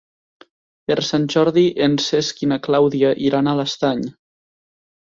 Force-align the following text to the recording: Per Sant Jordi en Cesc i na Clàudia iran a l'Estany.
Per 0.91 0.95
Sant 1.09 1.27
Jordi 1.35 1.65
en 1.89 1.99
Cesc 2.07 2.43
i 2.47 2.51
na 2.55 2.59
Clàudia 2.69 3.13
iran 3.31 3.53
a 3.55 3.59
l'Estany. 3.63 4.07